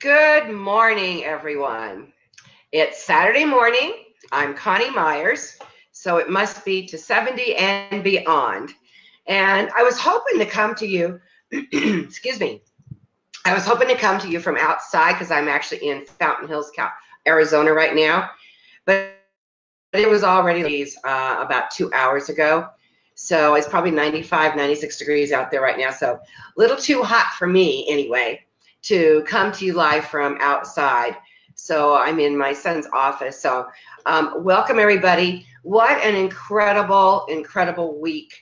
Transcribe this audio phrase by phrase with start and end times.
[0.00, 2.10] Good morning, everyone.
[2.72, 3.92] It's Saturday morning.
[4.32, 5.58] I'm Connie Myers,
[5.92, 8.72] so it must be to 70 and beyond.
[9.26, 12.62] And I was hoping to come to you, excuse me,
[13.44, 16.72] I was hoping to come to you from outside because I'm actually in Fountain Hills,
[17.28, 18.30] Arizona right now.
[18.86, 19.18] But
[19.92, 22.70] it was already uh, about two hours ago.
[23.16, 25.90] So it's probably 95, 96 degrees out there right now.
[25.90, 26.20] So a
[26.56, 28.46] little too hot for me anyway
[28.82, 31.16] to come to you live from outside.
[31.54, 33.40] So I'm in my son's office.
[33.40, 33.68] So
[34.06, 35.46] um, welcome everybody.
[35.62, 38.32] What an incredible, incredible week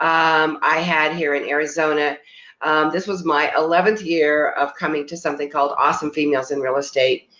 [0.00, 2.18] um, I had here in Arizona.
[2.62, 6.76] Um, this was my 11th year of coming to something called Awesome Females in Real
[6.76, 7.30] Estate.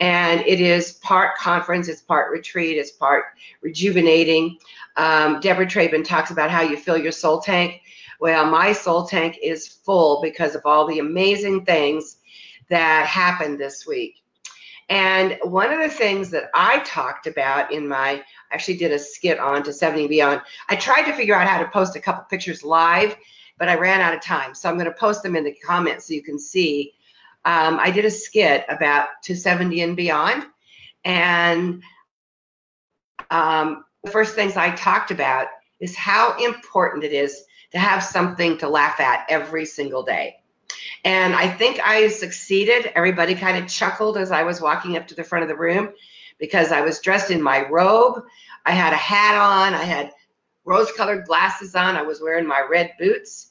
[0.00, 3.24] And it is part conference, it's part retreat, it's part
[3.60, 4.58] rejuvenating.
[4.96, 7.82] Um, Deborah Traben talks about how you fill your soul tank.
[8.22, 12.18] Well, my soul tank is full because of all the amazing things
[12.68, 14.22] that happened this week.
[14.88, 18.98] And one of the things that I talked about in my, I actually did a
[19.00, 20.40] skit on to 70 Beyond.
[20.68, 23.16] I tried to figure out how to post a couple pictures live,
[23.58, 24.54] but I ran out of time.
[24.54, 26.92] So I'm going to post them in the comments so you can see.
[27.44, 30.44] Um, I did a skit about to 70 and beyond.
[31.04, 31.82] And
[33.32, 35.48] um, the first things I talked about
[35.80, 40.36] is how important it is to have something to laugh at every single day.
[41.04, 42.92] And I think I succeeded.
[42.94, 45.90] Everybody kind of chuckled as I was walking up to the front of the room
[46.38, 48.22] because I was dressed in my robe.
[48.66, 50.12] I had a hat on, I had
[50.64, 53.50] rose colored glasses on, I was wearing my red boots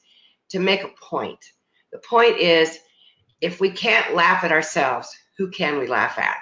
[0.49, 1.53] to make a point.
[1.91, 2.79] The point is
[3.41, 6.37] if we can't laugh at ourselves, who can we laugh at?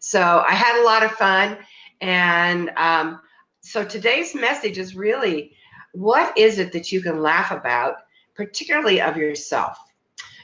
[0.00, 1.58] So I had a lot of fun.
[2.00, 3.20] And um,
[3.60, 5.54] so today's message is really
[5.92, 7.96] what is it that you can laugh about,
[8.34, 9.78] particularly of yourself?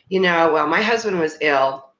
[0.09, 1.91] You know, well, my husband was ill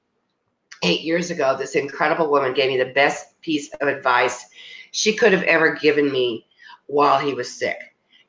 [0.83, 1.55] eight years ago.
[1.57, 4.45] This incredible woman gave me the best piece of advice
[4.91, 6.47] she could have ever given me
[6.87, 7.77] while he was sick.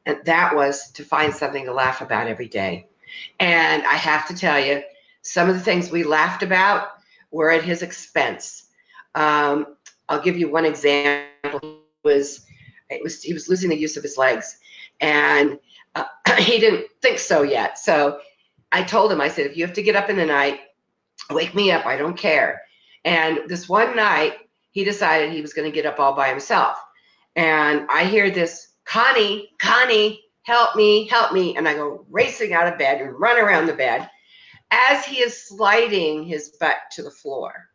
[0.06, 2.88] And that was to find something to laugh about every day.
[3.40, 4.82] And I have to tell you,
[5.22, 6.88] some of the things we laughed about
[7.30, 8.68] were at his expense.
[9.14, 9.76] Um,
[10.08, 11.80] I'll give you one example.
[12.04, 12.46] Was
[12.88, 14.58] it was he was losing the use of his legs,
[15.00, 15.58] and
[15.94, 16.04] uh,
[16.38, 17.78] he didn't think so yet.
[17.78, 18.20] So
[18.72, 20.60] I told him, I said, if you have to get up in the night,
[21.30, 21.86] wake me up.
[21.86, 22.62] I don't care.
[23.04, 24.34] And this one night,
[24.70, 26.78] he decided he was going to get up all by himself.
[27.36, 31.56] And I hear this, Connie, Connie, help me, help me.
[31.56, 34.08] And I go racing out of bed and run around the bed
[34.70, 37.68] as he is sliding his butt to the floor.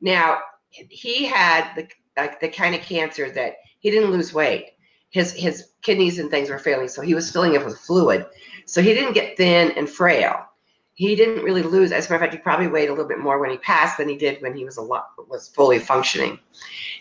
[0.00, 0.38] Now,
[0.70, 4.70] he had the, like the kind of cancer that he didn't lose weight.
[5.10, 8.26] His, his kidneys and things were failing, so he was filling up with fluid.
[8.64, 10.46] So he didn't get thin and frail.
[10.94, 11.92] He didn't really lose.
[11.92, 13.98] As a matter of fact, he probably weighed a little bit more when he passed
[13.98, 16.38] than he did when he was a lot was fully functioning.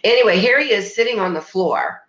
[0.04, 2.02] Anyway, here he is sitting on the floor,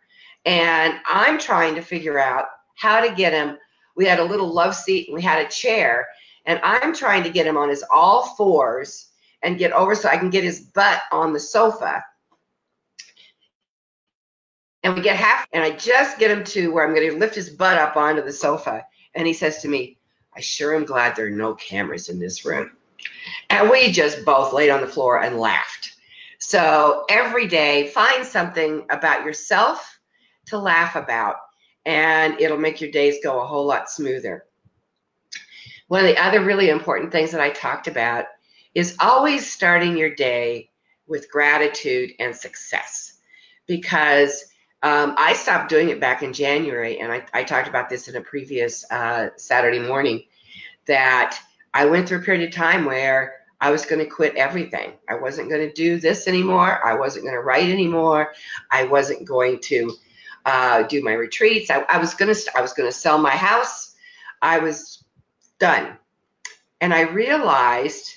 [0.47, 2.47] and I'm trying to figure out
[2.77, 3.59] how to get him.
[3.97, 6.07] We had a little love seat and we had a chair,
[6.47, 9.09] and I'm trying to get him on his all fours
[9.43, 12.05] and get over so I can get his butt on the sofa.
[14.83, 17.35] And we get half, and I just get him to where I'm going to lift
[17.35, 18.85] his butt up onto the sofa.
[19.15, 19.99] And he says to me,
[20.35, 22.71] I sure am glad there are no cameras in this room.
[23.51, 25.97] And we just both laid on the floor and laughed.
[26.39, 29.99] So every day, find something about yourself
[30.47, 31.37] to laugh about,
[31.85, 34.47] and it'll make your days go a whole lot smoother.
[35.89, 38.27] One of the other really important things that I talked about
[38.75, 40.71] is always starting your day
[41.07, 43.19] with gratitude and success
[43.67, 44.45] because
[44.83, 48.17] um, I stopped doing it back in January, and I, I talked about this in
[48.17, 50.25] a previous uh, Saturday morning
[50.87, 51.39] that
[51.75, 54.93] I went through a period of time where I was going to quit everything.
[55.09, 56.85] I wasn't going to do this anymore.
[56.85, 58.33] I wasn't going to write anymore.
[58.71, 59.93] I wasn't going to
[60.47, 61.71] uh, do my retreats.
[61.71, 63.95] I, I was going to I was going to sell my house.
[64.41, 65.05] I was
[65.59, 65.99] done,
[66.81, 68.15] and I realized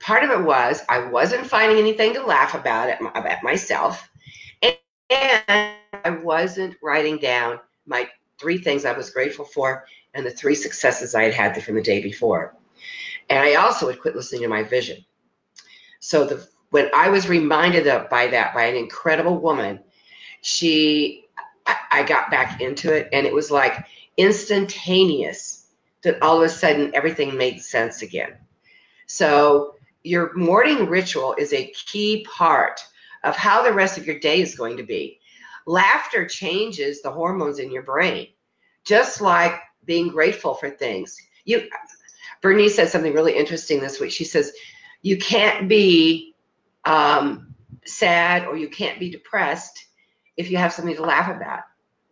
[0.00, 4.08] part of it was I wasn't finding anything to laugh about at, about myself,
[4.62, 8.08] and I wasn't writing down my
[8.38, 9.84] three things I was grateful for
[10.14, 12.54] and the three successes I had had from the day before.
[13.30, 15.04] And I also had quit listening to my vision.
[16.00, 19.80] So the when I was reminded of by that by an incredible woman,
[20.40, 21.26] she
[21.66, 23.84] I, I got back into it and it was like
[24.16, 25.66] instantaneous
[26.02, 28.36] that all of a sudden everything made sense again.
[29.06, 32.80] So your morning ritual is a key part
[33.22, 35.20] of how the rest of your day is going to be.
[35.66, 38.28] Laughter changes the hormones in your brain,
[38.84, 39.54] just like
[39.84, 41.16] being grateful for things.
[41.44, 41.68] You,
[42.40, 44.12] Bernice said something really interesting this week.
[44.12, 44.52] She says,
[45.02, 46.34] you can't be
[46.84, 47.54] um,
[47.84, 49.86] sad or you can't be depressed
[50.36, 51.60] if you have something to laugh about.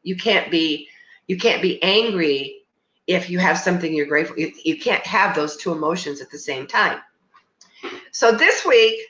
[0.02, 0.88] You can't be
[1.26, 2.62] you can't be angry
[3.06, 4.36] if you have something you're grateful.
[4.38, 6.98] You, you can't have those two emotions at the same time.
[8.10, 9.00] So this week,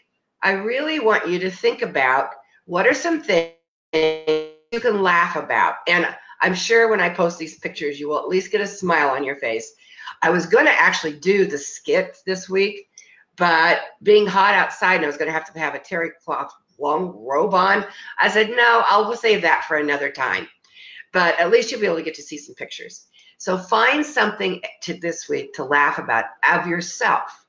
[0.43, 2.31] I really want you to think about
[2.67, 3.55] what are some things
[3.93, 5.77] you can laugh about.
[5.87, 6.07] And
[6.41, 9.25] I'm sure when I post these pictures, you will at least get a smile on
[9.25, 9.73] your face.
[10.23, 12.89] I was going to actually do the skit this week,
[13.37, 16.53] but being hot outside and I was going to have to have a terry cloth
[16.79, 17.85] long robe on,
[18.21, 20.49] I said, no, I'll save that for another time.
[21.13, 23.07] But at least you'll be able to get to see some pictures.
[23.39, 27.47] So find something to this week to laugh about of yourself.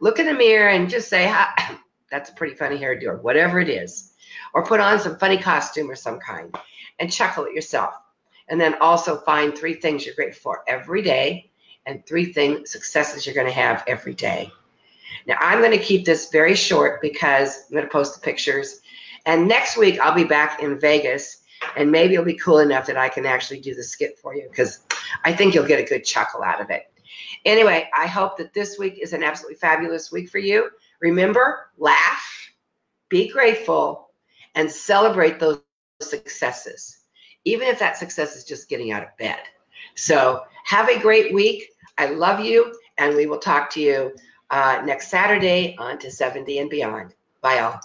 [0.00, 1.32] Look in the mirror and just say,
[2.10, 4.13] that's a pretty funny hairdo or whatever it is.
[4.52, 6.54] Or put on some funny costume or some kind
[6.98, 7.94] and chuckle at yourself.
[8.48, 11.50] And then also find three things you're grateful for every day
[11.86, 14.50] and three things successes you're going to have every day.
[15.26, 18.80] Now I'm going to keep this very short because I'm going to post the pictures.
[19.26, 21.42] And next week I'll be back in Vegas
[21.76, 24.46] and maybe it'll be cool enough that I can actually do the skit for you
[24.48, 24.80] because
[25.24, 26.90] I think you'll get a good chuckle out of it.
[27.44, 30.70] Anyway, I hope that this week is an absolutely fabulous week for you.
[31.00, 32.50] Remember, laugh,
[33.08, 34.10] be grateful,
[34.54, 35.60] and celebrate those
[36.00, 36.98] successes,
[37.44, 39.40] even if that success is just getting out of bed.
[39.96, 41.70] So, have a great week.
[41.98, 44.14] I love you, and we will talk to you
[44.50, 47.14] uh, next Saturday on to 70 and beyond.
[47.42, 47.80] Bye, all.